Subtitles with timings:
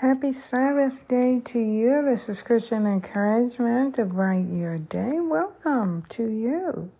[0.00, 2.02] Happy Sabbath day to you.
[2.02, 5.20] This is Christian Encouragement to bright your day.
[5.20, 6.90] Welcome to you.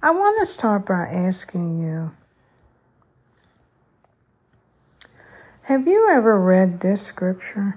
[0.00, 2.12] I want to start by asking you
[5.62, 7.76] Have you ever read this scripture?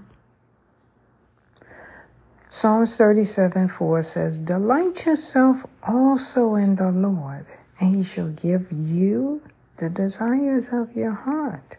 [2.50, 7.48] Psalms 37 4 says, Delight yourself also in the Lord,
[7.80, 9.42] and he shall give you
[9.78, 11.78] the desires of your heart.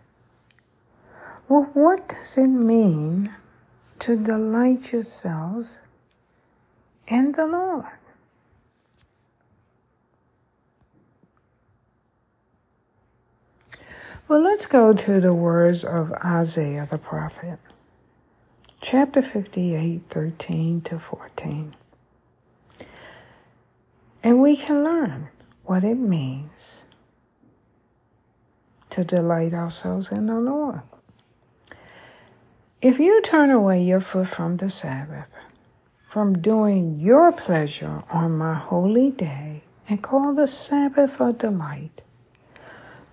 [1.52, 3.34] Well, what does it mean
[3.98, 5.80] to delight yourselves
[7.06, 7.84] in the Lord?
[14.28, 17.58] Well, let's go to the words of Isaiah the prophet,
[18.80, 21.76] chapter 58, 13 to 14.
[24.22, 25.28] And we can learn
[25.64, 26.70] what it means
[28.88, 30.80] to delight ourselves in the Lord.
[32.82, 35.28] If you turn away your foot from the Sabbath,
[36.10, 42.02] from doing your pleasure on my holy day, and call the Sabbath a delight,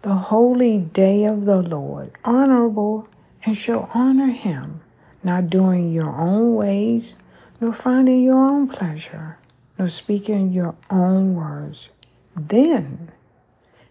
[0.02, 3.08] the holy day of the Lord, honorable,
[3.46, 4.82] and shall honor him,
[5.22, 7.16] not doing your own ways,
[7.62, 9.38] nor finding your own pleasure,
[9.78, 11.90] nor speaking your own words.
[12.36, 13.12] Then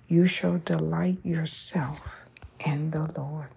[0.09, 2.01] you shall delight yourself
[2.67, 3.51] in the Lord.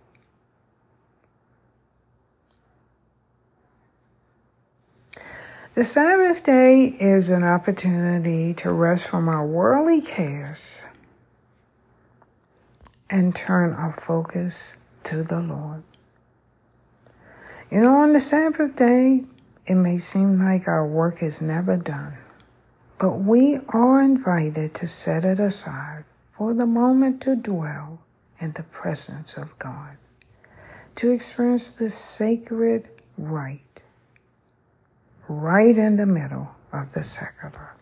[5.74, 10.82] The Sabbath day is an opportunity to rest from our worldly cares
[13.10, 15.84] and turn our focus to the Lord.
[17.72, 19.24] You know, on the Sabbath day,
[19.66, 22.18] it may seem like our work is never done,
[22.98, 28.02] but we are invited to set it aside for the moment to dwell
[28.42, 29.96] in the presence of God,
[30.96, 33.71] to experience the sacred right,
[35.32, 37.74] right in the middle of the secular.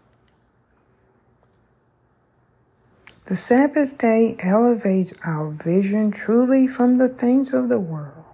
[3.26, 8.26] The Sabbath day elevates our vision truly from the things of the world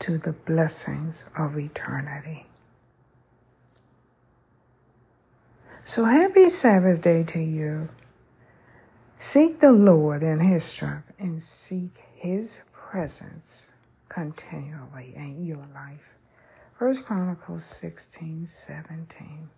[0.00, 2.46] to the blessings of eternity.
[5.82, 7.88] So happy Sabbath day to you.
[9.18, 13.70] Seek the Lord in his strength and seek his presence
[14.08, 16.19] continually in your life.
[16.80, 19.50] First Chronicles 16, 17.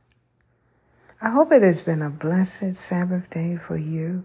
[1.21, 4.25] I hope it has been a blessed Sabbath day for you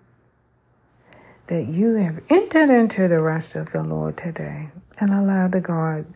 [1.46, 4.70] that you have entered into the rest of the Lord today
[5.00, 6.08] and allowed the God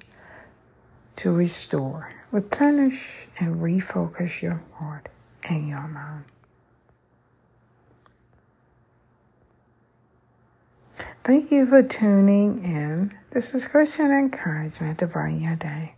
[1.18, 5.08] to restore, replenish, and refocus your heart
[5.44, 6.26] and your mind.
[11.24, 13.16] Thank you for tuning in.
[13.30, 15.94] This is Christian Encouragement to brighten your day.